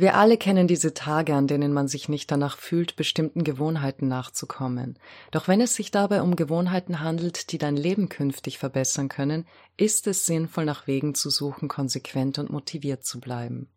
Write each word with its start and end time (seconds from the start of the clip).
Wir 0.00 0.14
alle 0.14 0.38
kennen 0.38 0.66
diese 0.66 0.94
Tage, 0.94 1.34
an 1.34 1.46
denen 1.46 1.74
man 1.74 1.86
sich 1.86 2.08
nicht 2.08 2.30
danach 2.30 2.56
fühlt, 2.56 2.96
bestimmten 2.96 3.44
Gewohnheiten 3.44 4.08
nachzukommen. 4.08 4.98
Doch 5.30 5.46
wenn 5.46 5.60
es 5.60 5.74
sich 5.74 5.90
dabei 5.90 6.22
um 6.22 6.36
Gewohnheiten 6.36 7.00
handelt, 7.00 7.52
die 7.52 7.58
dein 7.58 7.76
Leben 7.76 8.08
künftig 8.08 8.56
verbessern 8.56 9.10
können, 9.10 9.46
ist 9.76 10.06
es 10.06 10.24
sinnvoll, 10.24 10.64
nach 10.64 10.86
Wegen 10.86 11.14
zu 11.14 11.28
suchen, 11.28 11.68
konsequent 11.68 12.38
und 12.38 12.48
motiviert 12.48 13.04
zu 13.04 13.20
bleiben. 13.20 13.68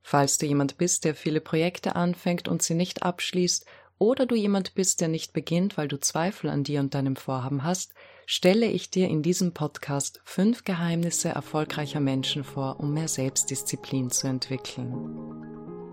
Falls 0.00 0.38
du 0.38 0.46
jemand 0.46 0.78
bist, 0.78 1.04
der 1.04 1.14
viele 1.14 1.42
Projekte 1.42 1.96
anfängt 1.96 2.48
und 2.48 2.62
sie 2.62 2.72
nicht 2.74 3.02
abschließt, 3.02 3.66
oder 3.98 4.26
du 4.26 4.34
jemand 4.34 4.74
bist, 4.74 5.00
der 5.00 5.08
nicht 5.08 5.32
beginnt, 5.32 5.76
weil 5.76 5.88
du 5.88 5.98
Zweifel 5.98 6.50
an 6.50 6.64
dir 6.64 6.80
und 6.80 6.94
deinem 6.94 7.16
Vorhaben 7.16 7.64
hast, 7.64 7.92
stelle 8.26 8.66
ich 8.66 8.90
dir 8.90 9.08
in 9.08 9.22
diesem 9.22 9.52
Podcast 9.52 10.20
fünf 10.24 10.64
Geheimnisse 10.64 11.28
erfolgreicher 11.30 12.00
Menschen 12.00 12.44
vor, 12.44 12.80
um 12.80 12.92
mehr 12.92 13.08
Selbstdisziplin 13.08 14.10
zu 14.10 14.26
entwickeln. 14.26 14.92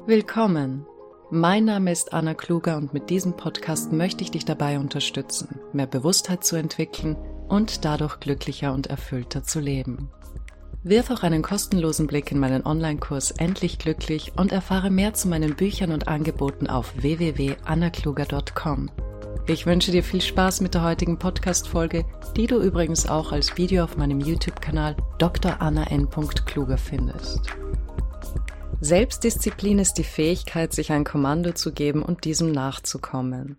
Willkommen! 0.06 0.86
Mein 1.32 1.66
Name 1.66 1.92
ist 1.92 2.14
Anna 2.14 2.36
Kluger 2.36 2.78
und 2.78 2.94
mit 2.94 3.10
diesem 3.10 3.36
Podcast 3.36 3.92
möchte 3.92 4.24
ich 4.24 4.32
dich 4.32 4.46
dabei 4.46 4.78
unterstützen, 4.78 5.60
mehr 5.72 5.88
Bewusstheit 5.88 6.44
zu 6.44 6.58
entwickeln 6.58 7.16
und 7.48 7.86
dadurch 7.86 8.20
glücklicher 8.20 8.74
und 8.74 8.88
erfüllter 8.88 9.44
zu 9.44 9.60
leben. 9.60 10.12
Wirf 10.86 11.12
auch 11.12 11.24
einen 11.24 11.42
kostenlosen 11.42 12.08
Blick 12.08 12.30
in 12.32 12.40
meinen 12.40 12.66
Online-Kurs 12.66 13.32
Endlich 13.32 13.80
Glücklich 13.80 14.34
und 14.36 14.52
erfahre 14.52 14.90
mehr 14.90 15.14
zu 15.14 15.30
meinen 15.30 15.56
Büchern 15.56 15.94
und 15.94 16.10
Angeboten 16.10 16.68
auf 16.68 16.94
www.annakluger.com. 16.98 18.92
Ich 19.48 19.66
wünsche 19.66 19.92
dir 19.92 20.04
viel 20.04 20.22
Spaß 20.22 20.60
mit 20.60 20.74
der 20.74 20.84
heutigen 20.84 21.18
Podcast-Folge, 21.18 22.04
die 22.36 22.48
du 22.48 22.62
übrigens 22.62 23.08
auch 23.08 23.32
als 23.32 23.58
Video 23.58 23.86
auf 23.86 23.96
meinem 23.96 24.20
YouTube-Kanal 24.20 24.98
Dr. 25.20 25.62
Anna 25.62 25.84
N. 25.84 26.10
Kluger 26.46 26.78
findest. 26.78 27.48
Selbstdisziplin 28.82 29.80
ist 29.80 29.94
die 29.94 30.04
Fähigkeit, 30.04 30.74
sich 30.74 30.92
ein 30.92 31.06
Kommando 31.06 31.54
zu 31.54 31.72
geben 31.72 32.04
und 32.04 32.26
diesem 32.26 32.52
nachzukommen. 32.52 33.58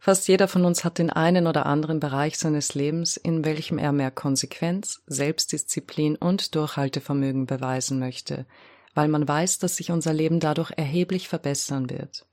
Fast 0.00 0.28
jeder 0.28 0.48
von 0.48 0.64
uns 0.64 0.84
hat 0.84 0.98
den 0.98 1.10
einen 1.10 1.46
oder 1.46 1.66
anderen 1.66 2.00
Bereich 2.00 2.38
seines 2.38 2.74
Lebens, 2.74 3.16
in 3.16 3.44
welchem 3.44 3.78
er 3.78 3.92
mehr 3.92 4.10
Konsequenz, 4.10 5.02
Selbstdisziplin 5.06 6.16
und 6.16 6.54
Durchhaltevermögen 6.54 7.46
beweisen 7.46 7.98
möchte, 7.98 8.46
weil 8.94 9.08
man 9.08 9.26
weiß, 9.26 9.58
dass 9.58 9.76
sich 9.76 9.90
unser 9.90 10.12
Leben 10.12 10.40
dadurch 10.40 10.72
erheblich 10.76 11.28
verbessern 11.28 11.90
wird. 11.90 12.26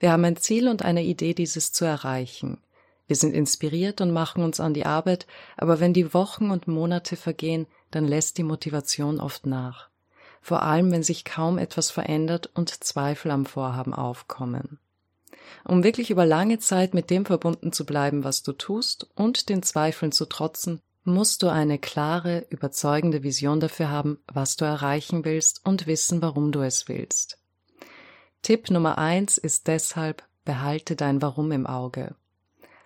Wir 0.00 0.10
haben 0.10 0.24
ein 0.24 0.36
Ziel 0.36 0.68
und 0.68 0.82
eine 0.82 1.04
Idee, 1.04 1.34
dieses 1.34 1.72
zu 1.72 1.84
erreichen. 1.84 2.58
Wir 3.06 3.16
sind 3.16 3.34
inspiriert 3.34 4.00
und 4.00 4.10
machen 4.10 4.42
uns 4.42 4.58
an 4.58 4.74
die 4.74 4.86
Arbeit, 4.86 5.26
aber 5.56 5.80
wenn 5.80 5.92
die 5.92 6.14
Wochen 6.14 6.50
und 6.50 6.66
Monate 6.66 7.16
vergehen, 7.16 7.66
dann 7.90 8.06
lässt 8.08 8.38
die 8.38 8.42
Motivation 8.42 9.20
oft 9.20 9.46
nach. 9.46 9.88
Vor 10.40 10.62
allem, 10.62 10.90
wenn 10.90 11.04
sich 11.04 11.24
kaum 11.24 11.58
etwas 11.58 11.90
verändert 11.90 12.50
und 12.54 12.82
Zweifel 12.82 13.30
am 13.30 13.46
Vorhaben 13.46 13.94
aufkommen. 13.94 14.78
Um 15.64 15.84
wirklich 15.84 16.10
über 16.10 16.26
lange 16.26 16.58
Zeit 16.58 16.94
mit 16.94 17.10
dem 17.10 17.24
verbunden 17.24 17.72
zu 17.72 17.86
bleiben, 17.86 18.24
was 18.24 18.42
du 18.42 18.52
tust 18.52 19.08
und 19.14 19.48
den 19.48 19.62
Zweifeln 19.62 20.12
zu 20.12 20.26
trotzen, 20.26 20.80
musst 21.04 21.42
du 21.42 21.48
eine 21.48 21.78
klare, 21.78 22.46
überzeugende 22.50 23.22
Vision 23.22 23.60
dafür 23.60 23.90
haben, 23.90 24.18
was 24.26 24.56
du 24.56 24.64
erreichen 24.64 25.24
willst 25.24 25.64
und 25.64 25.86
wissen, 25.86 26.22
warum 26.22 26.52
du 26.52 26.60
es 26.60 26.88
willst. 26.88 27.38
Tipp 28.42 28.70
Nummer 28.70 28.98
eins 28.98 29.38
ist 29.38 29.68
deshalb, 29.68 30.24
behalte 30.44 30.96
dein 30.96 31.22
Warum 31.22 31.52
im 31.52 31.66
Auge. 31.66 32.14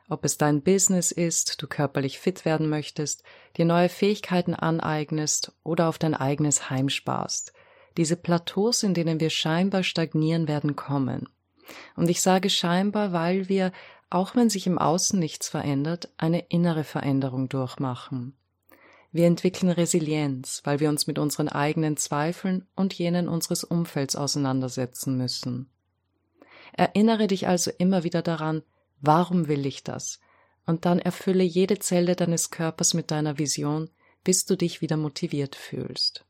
Ob 0.09 0.25
es 0.25 0.39
dein 0.39 0.63
Business 0.63 1.11
ist, 1.11 1.61
du 1.61 1.67
körperlich 1.67 2.19
fit 2.19 2.45
werden 2.45 2.69
möchtest, 2.69 3.25
dir 3.57 3.65
neue 3.65 3.89
Fähigkeiten 3.89 4.55
aneignest 4.55 5.53
oder 5.65 5.89
auf 5.89 5.99
dein 5.99 6.15
eigenes 6.15 6.71
Heim 6.71 6.89
sparst. 6.89 7.53
Diese 7.97 8.17
Plateaus, 8.17 8.83
in 8.83 8.95
denen 8.95 9.19
wir 9.21 9.31
scheinbar 9.31 9.83
stagnieren, 9.83 10.47
werden 10.47 10.77
kommen. 10.77 11.29
Und 11.97 12.09
ich 12.09 12.21
sage 12.21 12.51
scheinbar, 12.51 13.13
weil 13.13 13.49
wir, 13.49 13.73
auch 14.11 14.37
wenn 14.37 14.51
sich 14.51 14.67
im 14.67 14.79
Außen 14.79 15.19
nichts 15.19 15.49
verändert, 15.49 16.11
eine 16.17 16.41
innere 16.49 16.85
Veränderung 16.85 17.49
durchmachen. 17.49 18.37
Wir 19.13 19.27
entwickeln 19.27 19.71
Resilienz, 19.71 20.61
weil 20.65 20.81
wir 20.81 20.89
uns 20.89 21.07
mit 21.07 21.19
unseren 21.19 21.49
eigenen 21.49 21.97
Zweifeln 21.97 22.67
und 22.75 22.93
jenen 22.95 23.29
unseres 23.29 23.65
Umfelds 23.65 24.15
auseinandersetzen 24.15 25.17
müssen. 25.17 25.71
Erinnere 26.73 27.27
dich 27.27 27.49
also 27.49 27.71
immer 27.79 28.05
wieder 28.05 28.21
daran, 28.23 28.63
warum 29.01 29.49
will 29.49 29.65
ich 29.65 29.83
das? 29.83 30.21
Und 30.67 30.85
dann 30.85 30.99
erfülle 30.99 31.45
jede 31.45 31.79
Zelle 31.79 32.17
deines 32.17 32.51
Körpers 32.51 32.93
mit 32.93 33.11
deiner 33.11 33.39
Vision, 33.39 33.89
bis 34.25 34.45
du 34.45 34.57
dich 34.57 34.83
wieder 34.83 34.97
motiviert 34.97 35.55
fühlst. 35.55 36.27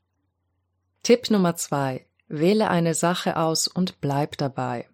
Tipp 1.03 1.29
Nummer 1.29 1.55
zwei. 1.55 2.05
Wähle 2.27 2.69
eine 2.69 2.93
Sache 2.93 3.37
aus 3.37 3.67
und 3.67 3.99
bleib 4.01 4.37
dabei. 4.37 4.87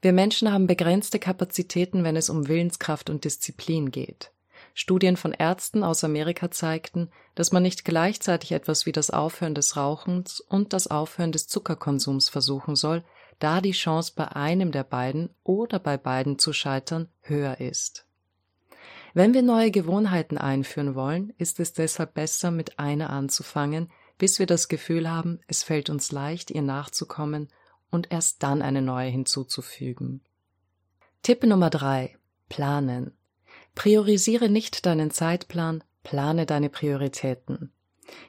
Wir 0.00 0.12
Menschen 0.12 0.52
haben 0.52 0.66
begrenzte 0.66 1.18
Kapazitäten, 1.18 2.04
wenn 2.04 2.16
es 2.16 2.30
um 2.30 2.48
Willenskraft 2.48 3.10
und 3.10 3.24
Disziplin 3.24 3.90
geht. 3.90 4.32
Studien 4.74 5.16
von 5.16 5.32
Ärzten 5.32 5.84
aus 5.84 6.02
Amerika 6.02 6.50
zeigten, 6.50 7.10
dass 7.34 7.52
man 7.52 7.62
nicht 7.62 7.84
gleichzeitig 7.84 8.52
etwas 8.52 8.86
wie 8.86 8.92
das 8.92 9.10
Aufhören 9.10 9.54
des 9.54 9.76
Rauchens 9.76 10.40
und 10.40 10.72
das 10.72 10.88
Aufhören 10.88 11.32
des 11.32 11.46
Zuckerkonsums 11.46 12.28
versuchen 12.28 12.74
soll, 12.74 13.04
da 13.38 13.60
die 13.60 13.72
Chance 13.72 14.12
bei 14.16 14.28
einem 14.28 14.72
der 14.72 14.84
beiden 14.84 15.30
oder 15.44 15.78
bei 15.78 15.96
beiden 15.96 16.38
zu 16.38 16.52
scheitern 16.52 17.08
höher 17.22 17.60
ist. 17.60 18.06
Wenn 19.12 19.32
wir 19.32 19.42
neue 19.42 19.70
Gewohnheiten 19.70 20.38
einführen 20.38 20.96
wollen, 20.96 21.32
ist 21.38 21.60
es 21.60 21.72
deshalb 21.72 22.14
besser, 22.14 22.50
mit 22.50 22.80
einer 22.80 23.10
anzufangen, 23.10 23.90
bis 24.18 24.40
wir 24.40 24.46
das 24.46 24.68
Gefühl 24.68 25.08
haben, 25.08 25.40
es 25.46 25.62
fällt 25.62 25.88
uns 25.88 26.10
leicht, 26.10 26.50
ihr 26.50 26.62
nachzukommen 26.62 27.48
und 27.94 28.12
erst 28.12 28.42
dann 28.42 28.60
eine 28.60 28.82
neue 28.82 29.08
hinzuzufügen. 29.08 30.20
Tipp 31.22 31.44
Nummer 31.44 31.70
drei: 31.70 32.16
Planen. 32.48 33.16
Priorisiere 33.74 34.48
nicht 34.48 34.84
deinen 34.84 35.10
Zeitplan, 35.10 35.82
plane 36.02 36.44
deine 36.44 36.68
Prioritäten. 36.68 37.72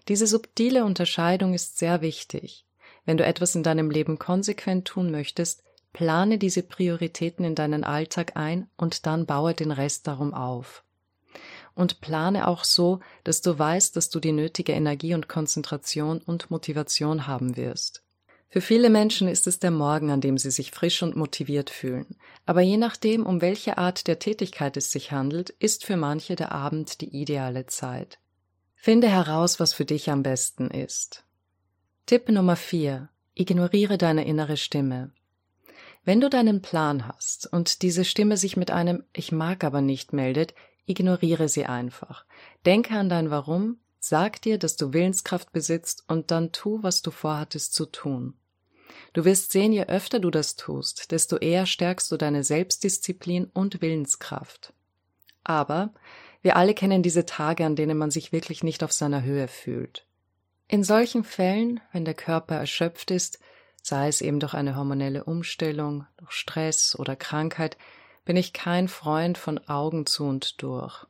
Diese 0.08 0.28
subtile 0.28 0.86
Unterscheidung 0.86 1.54
ist 1.54 1.78
sehr 1.78 2.02
wichtig. 2.02 2.66
Wenn 3.06 3.18
du 3.18 3.26
etwas 3.26 3.56
in 3.56 3.64
deinem 3.64 3.92
Leben 3.92 4.18
konsequent 4.18 4.88
tun 4.88 5.12
möchtest, 5.12 5.64
plane 5.94 6.38
diese 6.38 6.64
Prioritäten 6.64 7.46
in 7.46 7.56
deinen 7.56 7.84
Alltag 7.84 8.36
ein 8.36 8.70
und 8.78 9.06
dann 9.06 9.26
baue 9.26 9.54
den 9.54 9.72
Rest 9.72 10.08
darum 10.08 10.34
auf. 10.34 10.84
Und 11.74 12.02
plane 12.02 12.48
auch 12.48 12.64
so, 12.64 13.02
dass 13.24 13.42
du 13.42 13.58
weißt, 13.60 13.96
dass 13.96 14.10
du 14.10 14.20
die 14.20 14.32
nötige 14.32 14.72
Energie 14.72 15.14
und 15.14 15.28
Konzentration 15.28 16.20
und 16.20 16.50
Motivation 16.50 17.28
haben 17.28 17.58
wirst. 17.58 18.05
Für 18.48 18.62
viele 18.62 18.90
Menschen 18.90 19.28
ist 19.28 19.48
es 19.48 19.60
der 19.60 19.72
Morgen, 19.72 20.12
an 20.12 20.22
dem 20.22 20.38
sie 20.38 20.52
sich 20.52 20.72
frisch 20.72 21.04
und 21.04 21.16
motiviert 21.16 21.70
fühlen. 21.70 22.16
Aber 22.46 22.62
je 22.62 22.78
nachdem, 22.78 23.26
um 23.26 23.42
welche 23.42 23.78
Art 23.78 24.08
der 24.08 24.20
Tätigkeit 24.20 24.78
es 24.78 24.92
sich 24.92 25.12
handelt, 25.12 25.50
ist 25.50 25.86
für 25.86 25.98
manche 25.98 26.36
der 26.36 26.52
Abend 26.52 27.02
die 27.02 27.10
ideale 27.10 27.66
Zeit. 27.66 28.20
Finde 28.76 29.10
heraus, 29.10 29.60
was 29.60 29.74
für 29.74 29.86
dich 29.86 30.10
am 30.10 30.24
besten 30.24 30.70
ist. 30.70 31.26
Tipp 32.06 32.30
Nummer 32.30 32.56
4. 32.56 33.10
Ignoriere 33.34 33.98
deine 33.98 34.26
innere 34.26 34.58
Stimme. 34.58 35.12
Wenn 36.04 36.22
du 36.22 36.30
deinen 36.30 36.62
Plan 36.62 37.08
hast 37.08 37.52
und 37.52 37.82
diese 37.82 38.06
Stimme 38.06 38.38
sich 38.38 38.56
mit 38.56 38.70
einem 38.70 39.04
Ich 39.12 39.32
mag 39.32 39.64
aber 39.64 39.82
nicht 39.82 40.14
meldet, 40.14 40.54
ignoriere 40.86 41.50
sie 41.50 41.66
einfach. 41.66 42.26
Denke 42.66 42.96
an 42.96 43.10
dein 43.10 43.32
Warum, 43.32 43.80
sag 44.08 44.42
dir, 44.42 44.60
dass 44.60 44.76
du 44.76 44.94
Willenskraft 44.94 45.52
besitzt 45.52 46.04
und 46.08 46.30
dann 46.30 46.52
tu, 46.52 46.84
was 46.84 47.02
du 47.02 47.12
vorhattest 47.12 47.74
zu 47.74 47.86
tun. 47.88 48.36
Du 49.14 49.26
wirst 49.26 49.52
sehen, 49.52 49.74
je 49.74 49.86
öfter 49.86 50.20
du 50.20 50.30
das 50.30 50.56
tust, 50.56 51.12
desto 51.12 51.38
eher 51.38 51.66
stärkst 51.66 52.12
du 52.12 52.18
deine 52.18 52.44
Selbstdisziplin 52.44 53.46
und 53.46 53.82
Willenskraft. 53.82 54.74
Aber 55.44 55.94
wir 56.42 56.56
alle 56.56 56.74
kennen 56.74 57.02
diese 57.02 57.26
Tage, 57.26 57.66
an 57.66 57.76
denen 57.76 57.98
man 57.98 58.12
sich 58.12 58.32
wirklich 58.32 58.64
nicht 58.64 58.84
auf 58.84 58.92
seiner 58.92 59.24
Höhe 59.24 59.48
fühlt. 59.48 60.06
In 60.68 60.84
solchen 60.84 61.24
Fällen, 61.24 61.80
wenn 61.92 62.06
der 62.06 62.14
Körper 62.14 62.56
erschöpft 62.56 63.10
ist, 63.10 63.40
sei 63.82 64.08
es 64.08 64.22
eben 64.22 64.40
durch 64.40 64.54
eine 64.54 64.76
hormonelle 64.76 65.24
Umstellung, 65.24 66.06
durch 66.18 66.32
Stress 66.32 66.96
oder 66.98 67.16
Krankheit, 67.16 67.78
bin 68.24 68.38
ich 68.38 68.54
kein 68.54 68.88
Freund 68.88 69.38
von 69.38 69.60
Augen 69.68 70.06
zu 70.06 70.26
und 70.26 70.62
durch. 70.62 71.06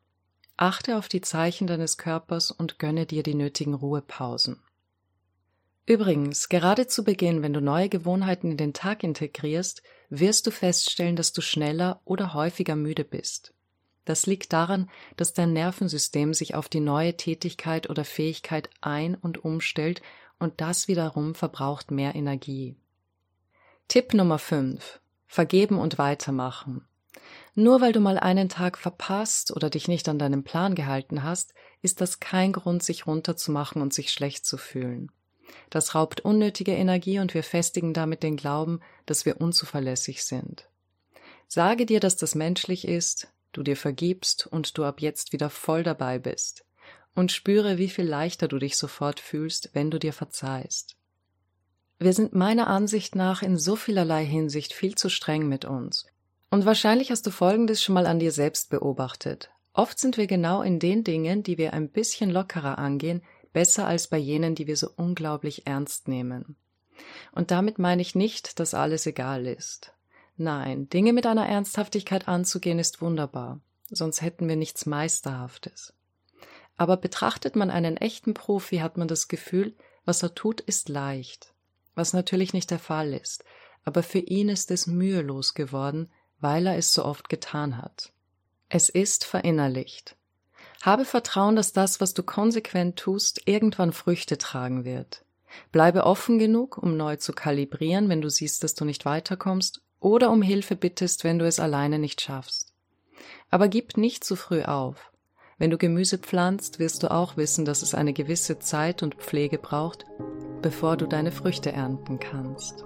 Achte 0.58 0.98
auf 0.98 1.08
die 1.08 1.22
Zeichen 1.22 1.68
deines 1.68 1.98
Körpers 1.98 2.52
und 2.52 2.80
gönne 2.80 3.06
dir 3.06 3.24
die 3.24 3.36
nötigen 3.36 3.74
Ruhepausen. 3.74 4.62
Übrigens, 5.86 6.50
gerade 6.50 6.88
zu 6.88 7.04
Beginn, 7.04 7.44
wenn 7.44 7.54
du 7.54 7.62
neue 7.62 7.90
Gewohnheiten 7.90 8.52
in 8.52 8.58
den 8.58 8.74
Tag 8.74 9.04
integrierst, 9.04 9.84
wirst 10.10 10.48
du 10.48 10.52
feststellen, 10.52 11.16
dass 11.16 11.34
du 11.34 11.42
schneller 11.42 12.02
oder 12.06 12.34
häufiger 12.34 12.76
müde 12.76 13.04
bist. 13.04 13.54
Das 14.06 14.26
liegt 14.26 14.54
daran, 14.54 14.90
dass 15.18 15.34
dein 15.34 15.54
Nervensystem 15.54 16.34
sich 16.34 16.56
auf 16.56 16.70
die 16.70 16.80
neue 16.80 17.18
Tätigkeit 17.18 17.90
oder 17.90 18.06
Fähigkeit 18.06 18.70
ein- 18.82 19.16
und 19.16 19.44
umstellt 19.44 20.02
und 20.40 20.62
das 20.62 20.88
wiederum 20.88 21.36
verbraucht 21.36 21.92
mehr 21.92 22.16
Energie. 22.16 22.76
Tipp 23.88 24.14
Nummer 24.14 24.40
5. 24.40 25.00
Vergeben 25.28 25.78
und 25.78 25.98
weitermachen. 25.98 26.88
Nur 27.54 27.82
weil 27.82 27.94
du 27.94 28.00
mal 28.00 28.18
einen 28.18 28.50
Tag 28.50 28.78
verpasst 28.78 29.56
oder 29.56 29.70
dich 29.70 29.88
nicht 29.88 30.10
an 30.10 30.20
deinen 30.20 30.44
Plan 30.44 30.76
gehalten 30.76 31.24
hast, 31.24 31.54
ist 31.82 32.02
das 32.02 32.20
kein 32.20 32.52
Grund, 32.52 32.84
sich 32.84 33.08
runterzumachen 33.08 33.82
und 33.82 33.94
sich 33.94 34.12
schlecht 34.12 34.46
zu 34.46 34.58
fühlen. 34.58 35.12
Das 35.70 35.96
raubt 35.96 36.22
unnötige 36.22 36.74
Energie 36.74 37.20
und 37.20 37.34
wir 37.34 37.44
festigen 37.44 37.94
damit 37.94 38.24
den 38.24 38.36
Glauben, 38.36 38.82
dass 39.06 39.26
wir 39.26 39.40
unzuverlässig 39.40 40.24
sind. 40.24 40.68
Sage 41.48 41.86
dir, 41.86 42.00
dass 42.00 42.18
das 42.18 42.36
menschlich 42.36 42.88
ist, 42.88 43.30
du 43.52 43.64
dir 43.64 43.78
vergibst 43.78 44.48
und 44.48 44.78
du 44.78 44.84
ab 44.84 45.02
jetzt 45.02 45.34
wieder 45.34 45.50
voll 45.50 45.84
dabei 45.84 46.20
bist. 46.20 46.66
Und 47.14 47.32
spüre, 47.32 47.78
wie 47.78 47.90
viel 47.90 48.06
leichter 48.06 48.48
du 48.48 48.60
dich 48.60 48.76
sofort 48.76 49.20
fühlst, 49.22 49.70
wenn 49.74 49.90
du 49.90 50.00
dir 50.00 50.12
verzeihst. 50.12 50.98
Wir 51.98 52.12
sind 52.12 52.36
meiner 52.36 52.68
Ansicht 52.68 53.16
nach 53.16 53.42
in 53.42 53.58
so 53.58 53.78
vielerlei 53.78 54.26
Hinsicht 54.26 54.74
viel 54.74 54.96
zu 54.96 55.10
streng 55.10 55.48
mit 55.48 55.64
uns. 55.64 56.06
Und 56.56 56.66
wahrscheinlich 56.66 57.12
hast 57.12 57.28
du 57.28 57.32
Folgendes 57.32 57.84
schon 57.84 57.96
mal 57.96 58.06
an 58.06 58.18
dir 58.18 58.32
selbst 58.32 58.70
beobachtet. 58.70 59.52
Oft 59.74 60.00
sind 60.00 60.16
wir 60.16 60.26
genau 60.26 60.62
in 60.62 60.80
den 60.80 61.04
Dingen, 61.04 61.44
die 61.44 61.58
wir 61.58 61.74
ein 61.74 61.90
bisschen 61.90 62.30
lockerer 62.30 62.78
angehen, 62.78 63.24
besser 63.52 63.86
als 63.86 64.08
bei 64.08 64.18
jenen, 64.18 64.56
die 64.56 64.66
wir 64.66 64.78
so 64.78 64.90
unglaublich 64.96 65.68
ernst 65.68 66.08
nehmen. 66.08 66.56
Und 67.34 67.52
damit 67.52 67.78
meine 67.78 68.02
ich 68.02 68.16
nicht, 68.16 68.62
dass 68.62 68.74
alles 68.74 69.06
egal 69.06 69.48
ist. 69.48 69.92
Nein, 70.38 70.88
Dinge 70.88 71.12
mit 71.12 71.26
einer 71.26 71.46
Ernsthaftigkeit 71.46 72.30
anzugehen 72.30 72.80
ist 72.80 73.02
wunderbar, 73.02 73.60
sonst 73.90 74.22
hätten 74.22 74.48
wir 74.48 74.56
nichts 74.56 74.86
Meisterhaftes. 74.86 75.94
Aber 76.78 76.96
betrachtet 76.96 77.58
man 77.58 77.70
einen 77.70 77.98
echten 77.98 78.34
Profi, 78.34 78.78
hat 78.78 78.96
man 78.96 79.10
das 79.10 79.28
Gefühl, 79.28 79.76
was 80.06 80.24
er 80.24 80.36
tut, 80.36 80.62
ist 80.62 80.88
leicht, 80.88 81.54
was 81.96 82.14
natürlich 82.14 82.54
nicht 82.54 82.72
der 82.72 82.80
Fall 82.80 83.14
ist, 83.14 83.44
aber 83.84 84.04
für 84.04 84.20
ihn 84.20 84.48
ist 84.48 84.72
es 84.72 84.88
mühelos 84.88 85.54
geworden, 85.54 86.10
weil 86.46 86.68
er 86.68 86.78
es 86.78 86.94
so 86.94 87.04
oft 87.04 87.28
getan 87.28 87.82
hat. 87.82 88.12
Es 88.70 88.88
ist 88.90 89.26
verinnerlicht. 89.26 90.16
Habe 90.84 91.04
Vertrauen, 91.04 91.56
dass 91.56 91.74
das, 91.74 92.00
was 92.02 92.14
du 92.14 92.22
konsequent 92.22 92.98
tust, 92.98 93.42
irgendwann 93.48 93.92
Früchte 93.92 94.38
tragen 94.38 94.86
wird. 94.86 95.26
Bleibe 95.72 96.04
offen 96.04 96.38
genug, 96.38 96.78
um 96.78 96.98
neu 96.98 97.16
zu 97.16 97.34
kalibrieren, 97.34 98.10
wenn 98.10 98.22
du 98.22 98.30
siehst, 98.30 98.64
dass 98.64 98.76
du 98.76 98.86
nicht 98.86 99.06
weiterkommst, 99.06 99.82
oder 100.00 100.30
um 100.30 100.44
Hilfe 100.44 100.76
bittest, 100.76 101.24
wenn 101.24 101.40
du 101.40 101.48
es 101.48 101.60
alleine 101.60 101.98
nicht 101.98 102.22
schaffst. 102.22 102.74
Aber 103.50 103.68
gib 103.68 103.98
nicht 103.98 104.24
zu 104.24 104.36
früh 104.36 104.62
auf. 104.62 105.12
Wenn 105.58 105.72
du 105.72 105.80
Gemüse 105.80 106.20
pflanzt, 106.20 106.78
wirst 106.78 107.02
du 107.02 107.10
auch 107.10 107.38
wissen, 107.38 107.66
dass 107.66 107.82
es 107.82 107.96
eine 107.96 108.14
gewisse 108.14 108.60
Zeit 108.60 109.02
und 109.02 109.16
Pflege 109.16 109.58
braucht, 109.58 110.06
bevor 110.62 110.96
du 110.96 111.08
deine 111.08 111.32
Früchte 111.32 111.72
ernten 111.72 112.20
kannst. 112.20 112.86